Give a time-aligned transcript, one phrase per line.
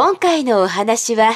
[0.00, 1.32] 今回のお話は、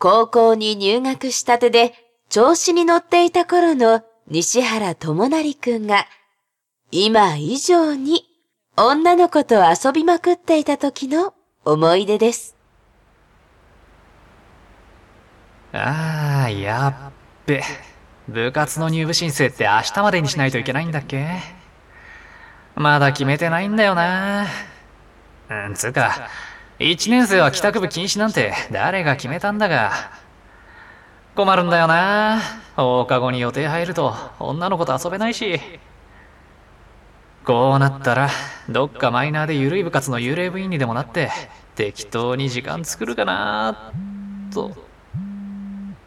[0.00, 1.94] 高校に入学したてで
[2.28, 6.06] 調子に乗っていた頃の西原智成くんが、
[6.90, 8.24] 今以上に
[8.76, 11.34] 女の子と遊びまくっていた時の
[11.64, 12.56] 思い出です。
[15.72, 17.12] ああ、やっ
[17.46, 17.62] べ。
[18.28, 21.28] 部活の入部申請って明日までにしないといけないんだっけ？
[22.74, 24.48] まだ決めてないんだよな。
[25.48, 26.28] うん、つうか、
[26.80, 29.92] 一年生は帰宅部禁止なんて誰が決めたんだが。
[31.34, 32.40] 困るんだよな。
[32.76, 35.60] 放課後に予定入ると女の子と遊べないし。
[37.44, 38.28] こうなったら、
[38.68, 41.30] どっかマイナーで緩い部活の幽霊部員にでもなって、
[41.76, 43.92] 適当に時間作るかな
[44.52, 44.68] と。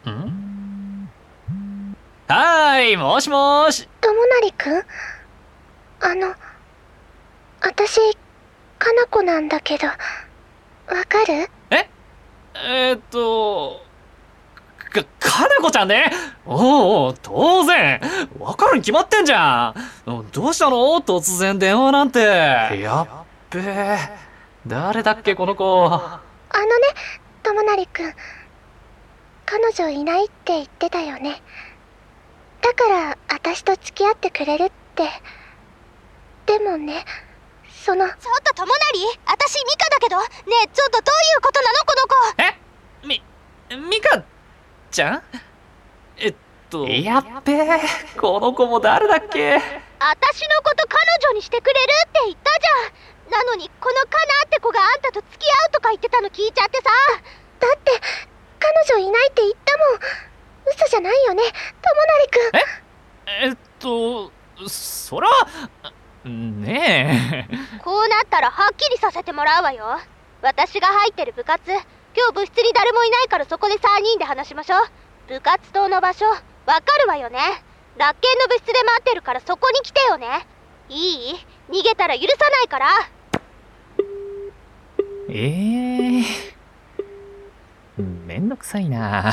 [0.08, 1.08] ん？
[2.28, 3.88] はーい、もしもし。
[4.00, 4.84] ともなりくん
[6.00, 6.32] あの、
[7.60, 8.00] 私、
[8.78, 9.88] かなこなんだけど、
[10.88, 11.48] わかる？
[11.70, 11.88] え？
[12.54, 13.80] えー、っと、
[14.92, 16.12] か、かなこちゃんね？
[16.44, 18.00] おうおう、当然
[18.38, 19.74] わかるに決まってんじゃ
[20.06, 20.76] んどうしたの？
[21.00, 22.20] 突然電話なんて。
[22.20, 23.08] やっ
[23.50, 23.98] べえ。
[24.66, 25.86] 誰だっけ、この子。
[25.86, 26.20] あ
[26.54, 26.72] のね、
[27.42, 28.14] ともなりくん。
[29.46, 31.42] 彼女いないって言ってたよね。
[32.60, 35.08] だから、私と付き合ってくれるって。
[36.46, 37.04] でもね、
[37.82, 40.16] その、ちょっとともなり私ミカだけど。
[40.16, 40.24] ね
[40.64, 41.78] えちょっとどういうことなの？
[41.84, 42.42] この子。
[42.42, 42.54] え？
[43.02, 43.20] み、
[43.90, 44.22] ミカ
[44.90, 45.22] ちゃん？
[46.16, 46.34] えっ
[46.70, 46.86] と。
[46.86, 47.80] やっべえ。
[48.16, 49.54] この子も誰だっけ？
[49.54, 53.44] 私のこと彼女にしてくれるって言ったじゃん。
[53.44, 56.90] なのにこのカナって子があんたと付き合うとか言ってたの聞いちゃってさ。
[57.58, 57.92] だって、
[58.60, 59.98] 彼女いないって言ったもん。
[60.74, 63.48] 嘘じゃないよね、ともなりくん。
[63.48, 64.30] えっと、
[64.68, 65.28] そら、
[66.24, 67.78] ねえ。
[67.82, 69.98] こうなったらはっきりさせてもらうわよ。
[70.40, 71.80] 私が入ってる部活今
[72.28, 74.80] 日部室に誰もいないからそこで3人で話しましょう。
[75.28, 77.38] 部活動の場所わかるわよね。
[77.96, 80.46] 楽研の部室で待ってるからそこに来てよね。
[80.88, 81.34] いい？
[81.70, 82.86] 逃げたら許さないから。
[85.28, 86.24] ええ
[87.98, 89.32] めんどくさいな。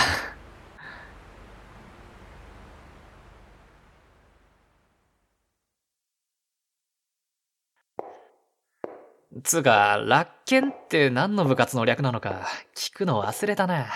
[9.44, 13.88] つうか、楽研って何の部活の略なのか聞くの忘れたな。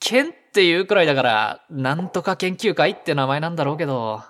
[0.00, 4.22] 研っていうくらいだから、なんとか研究会って名前なんだろうけど。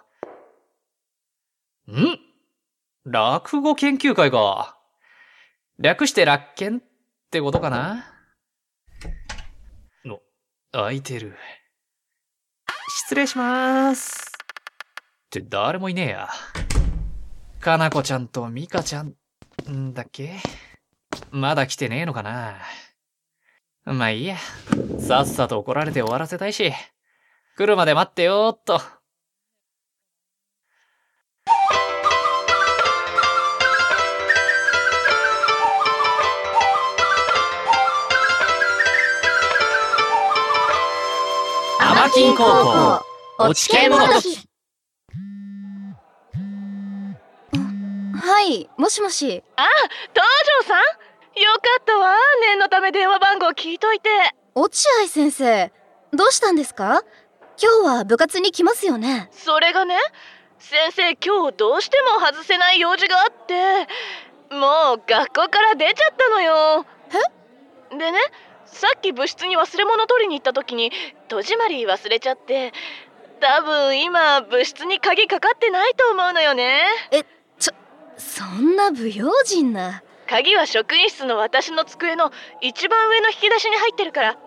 [1.89, 2.19] ん？
[3.05, 4.77] 落語研究会か。
[5.79, 6.83] 略して楽研っ
[7.31, 8.05] てことかな？
[10.05, 10.21] の、
[10.73, 11.37] 空いてる。
[13.07, 14.33] 失礼しまーす。
[15.27, 16.29] って誰もいねえや。
[17.61, 19.15] かなこちゃんとみかちゃん、
[19.71, 20.37] んだっけ？
[21.31, 22.59] まだ来てねえのかな？
[23.85, 24.37] まあいいや。
[24.99, 26.73] さっさと怒られて終わらせたいし。
[27.57, 28.81] 来るまで待ってよーっと。
[41.81, 44.52] アマキン高校、落ち系もどき。
[48.25, 49.27] はい、もしもし。
[49.27, 49.43] 東
[50.15, 51.43] 條さん？
[51.43, 52.15] よかったわ。
[52.43, 54.11] 念のため電話番号聞いといて。
[54.55, 55.73] 落合先生、
[56.13, 57.03] どうしたんですか？
[57.61, 59.29] 今日は部活に来ますよね。
[59.33, 59.97] それがね
[60.61, 63.89] 先生今日どうしても外せない用事があって
[64.55, 66.87] もう学校から出ちゃったのよ。
[67.91, 67.97] え？
[67.99, 68.21] でね
[68.67, 70.93] さっき部室に忘れ物取りに行った時に
[71.27, 72.73] 戸締まり忘れちゃって
[73.41, 76.85] 多分今部室に鍵かかってないと思うのよね。
[77.11, 77.25] え、
[78.17, 80.03] そんな不用心な。
[80.29, 82.31] 鍵は職員室の私の机の
[82.61, 84.39] 一番上の引き出しに入ってるから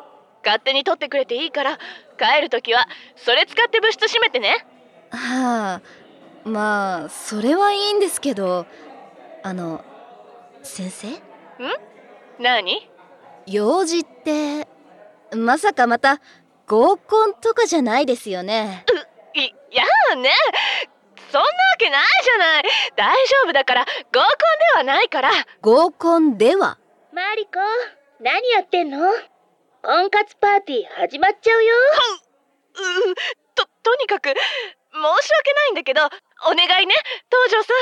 [0.44, 1.78] 勝手に取ってくれていいから
[2.18, 4.66] 帰る時はそれ使って部室閉めてね。
[5.12, 5.82] は
[6.46, 8.66] あ、まあ、それはいいんですけど、
[9.44, 9.84] あの、
[10.64, 11.08] 先生？
[11.10, 11.20] ん？
[12.40, 12.90] 何？
[13.46, 14.68] 用事って、
[15.36, 16.20] まさかまた
[16.66, 18.86] 合コンとかじゃないですよね。
[19.36, 19.84] いや
[20.14, 20.32] あね
[21.36, 22.64] そんなわけないじゃない
[22.96, 24.26] 大丈夫だから合コンで
[24.78, 26.78] はないから合コンでは？
[27.12, 27.52] マリコ、
[28.22, 29.00] 何やってんの？
[29.82, 31.74] 婚活パーティー始まっちゃうよ。
[32.76, 32.78] う
[33.54, 34.38] ととにかく申し
[34.94, 36.08] 訳ないんだけどお
[36.56, 36.96] 願いね
[37.30, 37.74] 東條さ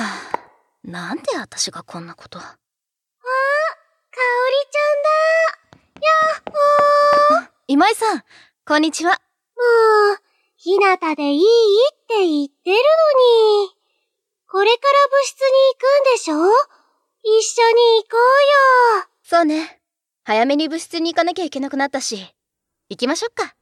[0.00, 2.38] はあ、なんで私がこんなこと？
[2.38, 2.48] かお
[4.50, 6.00] りちゃんだ。
[6.00, 6.08] や
[6.40, 6.42] っ
[7.36, 7.48] ほー。
[7.68, 8.24] 今井さん、
[8.66, 9.10] こんにちは。
[9.12, 9.18] も
[10.14, 10.18] う、
[10.64, 11.42] ひなたでいいっ
[12.06, 12.78] て言ってるの
[13.64, 13.70] に。
[14.48, 16.36] これから部室に行くんでしょ？
[17.24, 19.08] 一緒に行こうよ。
[19.24, 19.80] そうね。
[20.22, 22.32] 早めに部室に行かなきゃいけなくなったし。
[22.88, 23.56] 行きましょうか。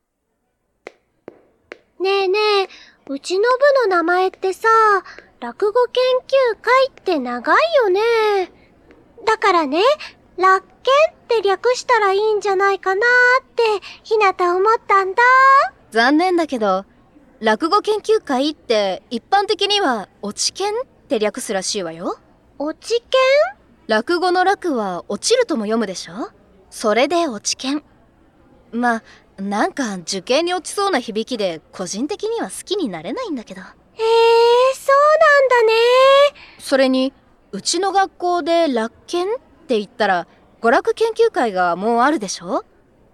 [2.01, 2.69] ねえねえ、
[3.09, 4.69] うちの部の名前ってさ、
[5.41, 8.03] 落語研究会って長いよね。
[9.25, 9.81] だからね、
[10.37, 13.07] 楽研って略したらいいんじゃないかな
[13.41, 13.63] って、
[14.03, 15.23] ひなた思ったんだ。
[15.93, 16.85] 残念だけど、
[17.41, 22.19] 落語研究会って一般的には落ち研って略すらしいわよ。
[22.59, 23.03] 落ち
[23.87, 26.31] 落語の落は落ちるとも読むでしょ？
[26.69, 27.83] それで落ち研。
[28.73, 28.97] ま
[29.39, 33.63] あ、なんか受験に落ちそうな響きで個人的には好きになれないんだけど。
[33.63, 34.97] 研へえ、そう
[35.41, 35.73] なんだね。
[36.59, 37.15] それに、
[37.53, 39.29] うちの学校で楽研っ
[39.67, 40.29] て言ったら、
[40.61, 42.65] 娯楽研究会がもうあるでしょ？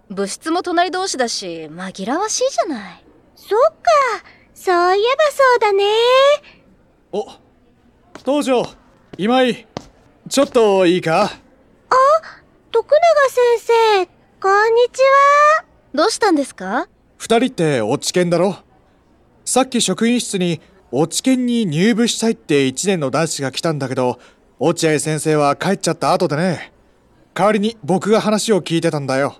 [0.09, 3.03] 部室も隣同士だし、紛らわしいじゃない。
[3.39, 3.77] そっか、
[4.55, 5.83] そういえばそうだね。
[7.11, 7.27] お
[8.25, 8.65] 東条
[9.15, 9.67] 今井
[10.27, 11.29] ちょっといいか？
[12.71, 12.99] 徳永
[13.59, 14.05] 先生、
[14.41, 15.01] こんにち
[15.59, 15.65] は。
[15.93, 16.89] どうしたんですか？
[17.17, 18.55] 二人って落ち研だろ？
[19.45, 20.59] さっき職員室に
[20.91, 24.19] 落ち研に入部したいって一年の男子が来たんだけど
[24.57, 26.73] 落合先生は帰っちゃった後でね。
[27.35, 29.35] 代わりに僕が話を聞いてたんだよ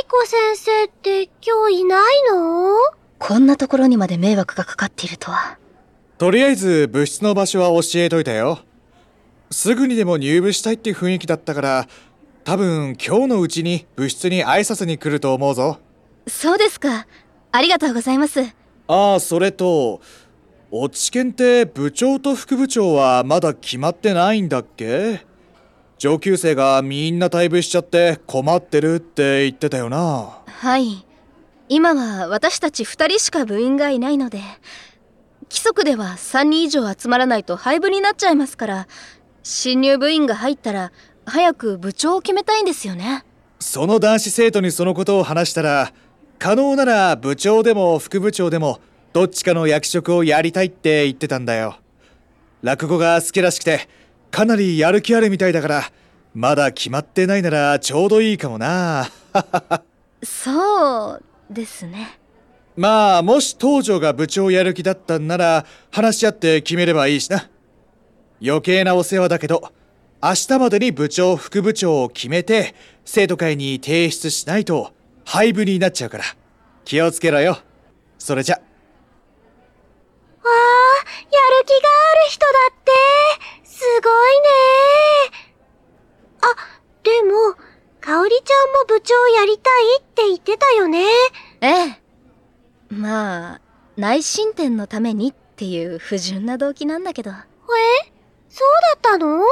[0.00, 2.00] えー、マリコ先生って今日いない
[2.30, 2.74] の？
[3.18, 5.58] こんなところにまで迷惑がかかっているとは。
[6.16, 8.60] とりあえず部室の場所は教えといたよ
[9.50, 11.88] すぐにでも入部したいって雰囲気だったから
[12.44, 15.78] 多分今日のうちに部室に挨拶に来ると思うぞ
[16.26, 17.06] そうですか。
[17.52, 18.40] ありがとうございます。
[18.86, 20.00] ああそれと
[20.70, 25.26] 落ち研って部長と副部長はまだ決まってないんだっけ？
[26.00, 31.04] 上級生がみんな退部しちゃって困ってるって言ってたよなはい。
[31.68, 34.40] 今は私たち二人しか部員がいないので、
[35.50, 38.88] 規則では3人以上集まらないと廃部になっちゃいますから、
[39.42, 40.90] 新入部員が入ったら、
[41.26, 43.26] 早く部長を決めたいんですよね。
[43.58, 45.92] その男子生徒にそのことを話したら
[46.38, 48.80] 可能なら部長でも副部長でも
[49.12, 51.76] どっちかの役職をやりたいって言ってたんだよ
[52.62, 53.86] 落語が好きらしくて
[54.30, 55.82] かなりやる気あるみたいだから
[56.34, 59.08] まだ決まってないならちょうどいいかもな。
[60.22, 62.18] そうですね。
[62.76, 67.48] まあもし東条が部長やる気だったんなら話し合って決めればいいしな。
[68.42, 69.72] 余計なお世話だけど
[70.22, 72.74] 明日までに部長副部長を決めて
[73.04, 74.92] 生徒会に提出しないと
[75.24, 76.24] 廃部になっちゃうから。
[76.84, 77.58] 気をつけろよ。
[78.18, 78.56] それじゃ。
[78.56, 78.62] わ
[80.44, 82.90] あ、やる気がある人だって。
[83.80, 84.46] すごいね。
[86.42, 86.46] あ、
[87.02, 87.54] でも、
[87.98, 91.06] かおりちゃんも部長やりたいって言ってたよね。
[91.62, 92.00] ええ。
[92.90, 93.60] まあ、
[93.96, 97.30] 内申点のためにっていう不純な動機なんだけど。
[97.30, 97.34] え
[98.50, 98.68] そう
[99.02, 99.44] だったの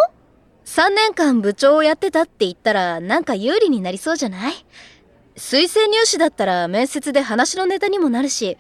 [0.67, 4.53] ？3年間部長をやってたって言ったらなんか有利になりそうじゃない？
[5.37, 8.59] 推薦入試だったら面接で話のネタにもなるし、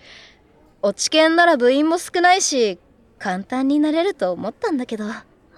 [0.80, 2.78] 落ち研なら部員も少ないし、
[3.18, 5.04] 簡単になれると思ったんだけど。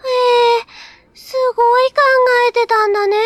[0.05, 0.67] へえ、
[1.15, 1.97] すごい考
[2.49, 3.17] えてたんだね。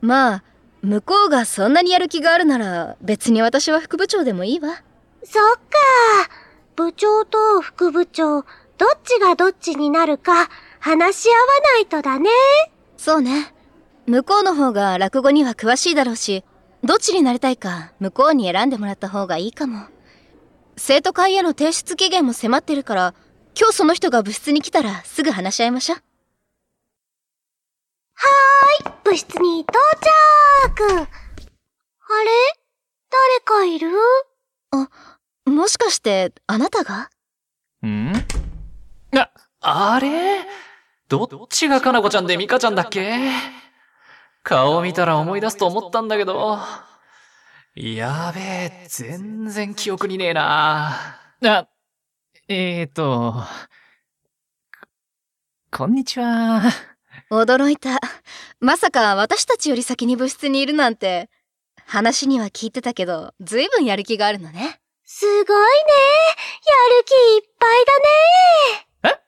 [0.00, 0.44] まあ、
[0.82, 4.82] 向こうがそんなにやる気があるなら別に私は副部長でもいいわ。
[5.24, 5.60] そっか。
[6.76, 8.44] 部長と副部長、どっ
[9.02, 11.36] ちがどっちになるか話し合わ
[11.74, 12.30] ないとだね。
[12.96, 13.52] そうね。
[14.06, 16.44] 向こうの方が落語には詳しいだろうし、
[16.84, 19.86] どっちになりたいか向こうに選んでもらった方がいいかも。
[20.76, 23.14] 生徒会への提出期限も迫ってるから、
[23.60, 25.98] 今日その人が部室に来たらすぐ話し合いましょう。
[29.02, 29.72] 部室に到
[30.76, 30.84] 着。
[30.84, 31.08] あれ？
[33.10, 33.90] 誰かいる？
[35.46, 37.08] もしかして、あなたが？
[37.86, 38.12] ん？
[39.16, 40.46] あ、あれ？
[41.08, 43.18] どっちがかなこちゃんでミカちゃんだっけ？
[44.42, 46.58] 顔を見たら思い出すと思ったんだけど。
[47.74, 50.92] やべえ、全然記憶にねえな。
[51.42, 51.66] あ、
[52.50, 53.34] えーと、
[55.70, 56.62] ここんにちは。
[57.30, 58.00] 驚いた。
[58.58, 61.28] まさか私たちより先に部室にいるなんて。
[61.84, 64.80] 話には聞いてたけど、ずいぶんやる気があるのね。
[65.04, 65.44] すごいね。
[65.44, 67.84] やる気いっぱい
[69.04, 69.20] だね。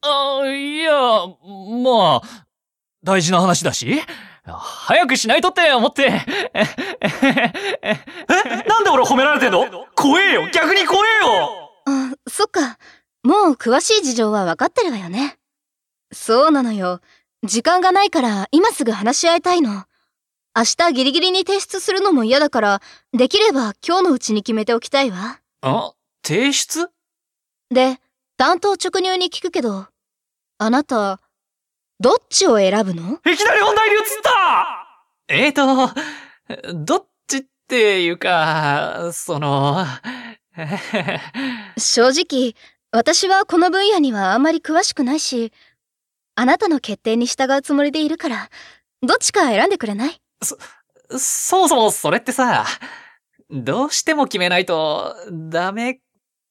[0.00, 0.92] あ、いや、
[1.84, 2.46] まあ、
[3.04, 4.00] 大事な話だし。
[4.44, 6.10] 早くしないとって思って。
[6.54, 6.64] え、
[8.66, 9.66] なんで俺褒められてんの？
[9.94, 12.78] 怖えよ逆に怖えよあ、そっか。
[13.22, 15.38] もう詳しい事情は分かってるわよね。
[16.12, 17.00] そうなのよ。
[17.44, 19.84] 時間がないから今すぐ話し合いたいの。
[20.54, 25.40] 明日ギリギリに提出するのも嫌だから、できれば今日のうちに決めておきたいわ。
[25.62, 26.90] あ、提出？
[27.70, 27.98] で、
[28.36, 29.86] 担当直入に聞くけど、
[30.58, 31.20] あなた、
[32.00, 33.18] どっちを選ぶの？
[33.24, 34.86] いきなり本題に移った
[35.28, 39.86] えーと、どっちっていうか、その、
[41.78, 42.54] 正直、
[42.90, 45.52] 私はこの分野にはあんまり詳しくないし、
[46.34, 48.50] あなたの決定に従うつもりでいるから、
[49.02, 50.20] どっちか選んでくれない？
[51.18, 52.64] そもそもそれってさ、
[53.50, 56.00] どうしても決めないと、ダメ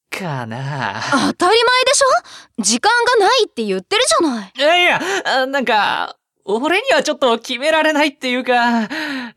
[0.10, 1.02] かな。
[1.12, 2.62] 当たり前でしょ？
[2.62, 4.54] 時間がないって言ってるじゃない。
[4.56, 8.88] いやいや、あなんか、俺にはちょっと決められないっていうか、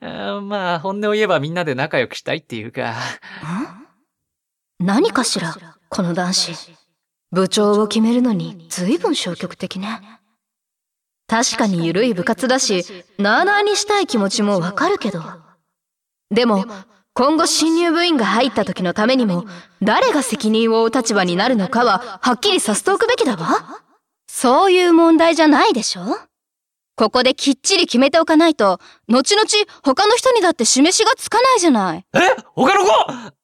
[0.01, 2.95] あまあ、本音を言えばみんなで仲良くしたいっていうか。
[4.85, 5.57] 何かしら、
[5.89, 6.53] この男子。
[7.33, 9.99] 部長を決めるのに随分消極的ね。
[11.27, 12.85] 確かに緩い部活だし、
[13.19, 15.23] なあなあにしたい気持ちもわかるけど。
[16.31, 16.67] でも、
[17.15, 19.47] 今後新入部員が入った時のためにも、
[19.81, 23.81] 誰が責任を負う立場になるのかは、はっきりさせておくべきだわ。
[24.29, 26.03] そういう問題じゃないでしょ
[26.95, 29.49] ここできっちり決めておかないと、後々
[29.83, 32.05] 他の人にだって示しがつかないじゃない。
[32.13, 32.37] え？
[32.55, 33.44] 他の子？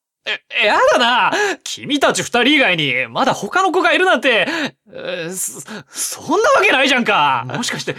[0.62, 1.32] え、やだな。
[1.64, 4.46] 君たち二人以外に、まだ他の子がいるなんて、
[4.92, 7.44] えそ、そんなわけないじゃんか。
[7.46, 7.96] もしかして、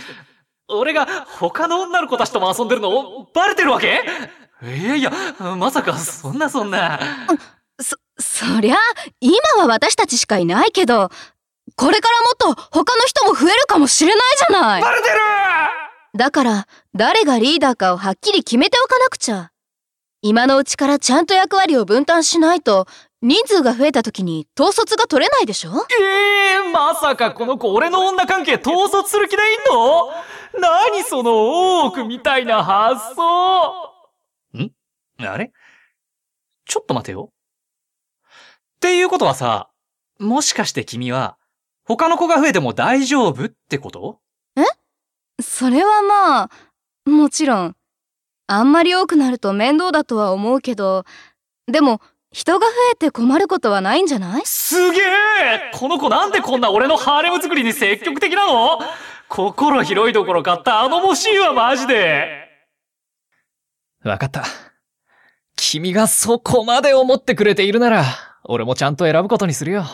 [0.68, 1.06] 俺が
[1.40, 4.04] 他の女の子たちとも遊んでるのバレてるわけ？
[4.64, 5.12] いやいや、
[5.58, 7.00] まさかそんなそんな。
[7.82, 8.78] そ、そりゃ、
[9.20, 11.10] 今は私たちしかいないけど、
[11.76, 14.82] これからもっと他の人も増えるかもしれないじゃない。
[14.82, 15.16] バレてる！
[16.18, 19.51] だから、誰がリーダーかをはっきり決めておかなくちゃ。
[20.24, 22.86] 今のうちからちゃんと役割を分担しないと、
[23.24, 25.72] 人数が増えた時に統率が取れないでしょ？
[26.00, 30.10] ええー、まさかこの子俺の女関係統率する気でいんの？
[30.60, 31.32] 何その
[31.82, 33.94] 大奥みたいな発想。
[34.58, 34.72] ん？
[35.26, 35.52] あれ？
[36.66, 37.32] ちょっと待てよ。
[38.26, 38.28] っ
[38.80, 39.70] ていうことはさ、
[40.20, 41.38] もしかして君は、
[41.84, 44.20] 他の子が増えても大丈夫ってこと？
[45.42, 46.50] それはまあ、
[47.10, 47.76] もちろん。
[48.52, 51.06] あんまり多くなると面倒だとは思うけど、
[51.68, 52.02] でも、
[52.34, 54.42] 人が増えて困ることはないんじゃない？
[54.46, 58.80] すげえこの子なんでこんな俺のハーレム作りに積極的なの？
[59.28, 62.48] 心広いところかったあのもしいわマジで
[64.04, 64.44] わかった。
[65.56, 68.04] 君がそこまで思ってくれているなら、
[68.46, 69.86] 俺もちゃんと選ぶことにするよ。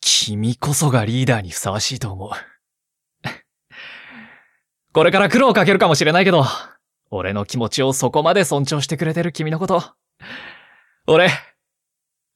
[0.00, 2.30] 君こそがリーダーにふさわしいと思う。
[4.94, 6.44] これから苦労かけるかもしれないけど、
[7.10, 9.82] 俺の気持ちをそこまで尊重してくれてる君のこと、
[11.08, 11.30] 俺、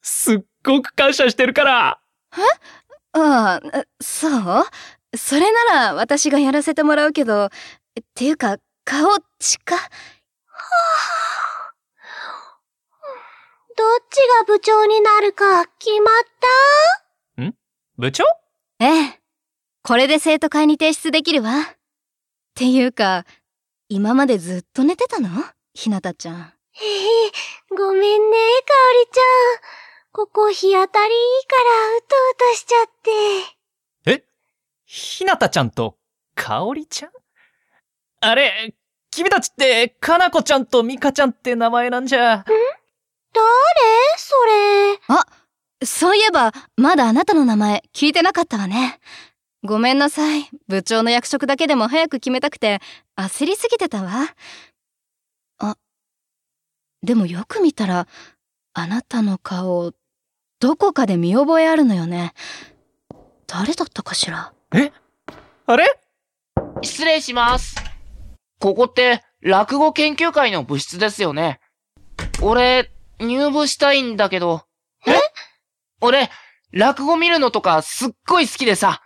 [0.01, 1.87] すっごく感謝してるから。
[1.91, 2.01] あ
[3.13, 3.61] あ、
[4.01, 4.65] そう？
[5.17, 7.49] それなら私がやらせてもらうけど、っ
[8.13, 9.07] ていうか、顔
[9.39, 9.81] 近は
[13.77, 16.15] どっちが部長になるか決まっ
[17.37, 17.53] た？
[17.97, 18.25] 部長？
[18.81, 19.19] ええ。
[19.81, 21.51] これで生徒会に提出できるわ。
[22.51, 23.25] っていうか、
[23.87, 25.29] 今までずっと寝てたの？
[25.73, 26.35] ひなたちゃん。
[26.35, 26.51] へへ、
[27.69, 29.23] ごめんね、かおりちゃん。
[30.11, 32.87] ここ日当たりいいからうとうとしちゃっ
[34.05, 34.11] て。
[34.11, 34.23] え？
[34.85, 35.97] ひなたちゃんと、
[36.35, 37.11] かおりちゃん？
[38.21, 38.75] あれ、
[39.11, 42.43] 君たちって、かなこちゃんとみかちゃんって名前なんじゃ。
[42.43, 43.45] 誰？
[44.17, 44.99] それ。
[45.07, 45.25] あ、
[45.83, 48.99] そういえば、まだあなたの名前聞いてなかったわね。
[49.63, 50.49] ごめんなさい。
[50.67, 52.79] 部長の役職だけでも早く決めたくて、
[53.17, 54.33] 焦りすぎてたわ。
[55.57, 55.77] あ、
[57.03, 58.07] でもよく見たら、
[58.73, 59.91] あなたの顔、
[60.61, 62.33] どこかで見覚えあるのよね。
[63.47, 64.53] 誰だったかしら？
[64.73, 64.93] え？
[65.65, 65.99] あれ？
[66.81, 67.75] 失礼します。
[68.59, 71.59] ここって、落語研究会の部室ですよね。
[72.41, 74.63] 俺、入部したいんだけど。
[75.05, 75.11] え？
[75.99, 76.29] 俺、
[76.71, 79.01] 落語見るのとかすっごい好きでさ。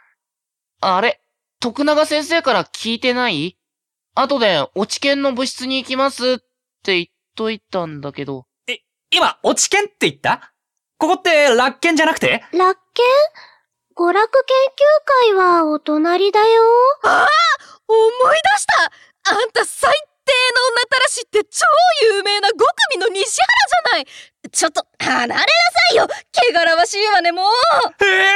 [0.86, 1.22] あれ、
[1.62, 3.58] 徳永先生から聞いてない？
[4.16, 6.38] 後で、落ち研の部室に行きますっ
[6.84, 8.46] て言っといたんだけど。
[9.12, 10.54] 今、落ち研って言った？
[10.98, 12.44] ここって、落研じゃなくて？
[12.52, 13.06] 楽研
[13.96, 14.58] 娯楽研
[15.32, 16.46] 究会はお隣だよ。
[17.88, 18.92] 思い出した！
[19.32, 19.94] あんた最
[20.26, 21.62] 低の女たらしって超
[22.16, 22.52] 有名な5
[22.92, 24.06] 組の西原じゃない！
[24.52, 25.46] ちょっと離れなさ
[25.94, 26.08] いよ！
[26.34, 28.04] 汚らわしいわねもう！
[28.04, 28.34] ええ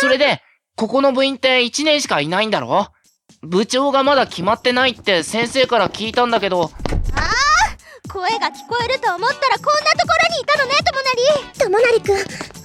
[0.00, 0.42] それで、
[0.76, 2.88] ここの部員って1年しかいないんだろ？
[3.42, 6.70] 部長がまだ決まってないって先生から聞いたんだけど、
[8.08, 11.22] 声が聞こえると思ったらこんなところにいたのねともなり
[11.58, 12.16] ともなりくん、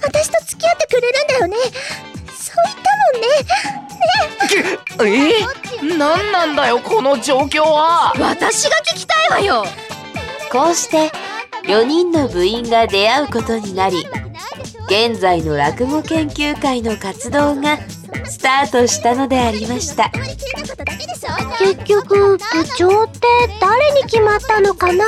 [0.03, 1.55] 私と付き合ってくれるんだよね。
[2.35, 3.21] そう言ったもん
[5.11, 5.27] ね。
[5.81, 5.93] え？
[5.93, 8.13] ー、なんなんだよこの状況は？
[8.19, 9.65] 私が聞きたいわよ。
[10.51, 11.11] こうして
[11.63, 14.05] 4人の部員が出会うことになり
[14.87, 17.77] 現在の落語研究会の活動が
[18.25, 20.09] スタートしたのでありました。
[21.59, 22.39] 結局部
[22.77, 23.19] 長って
[23.59, 25.05] 誰に決まったのかな？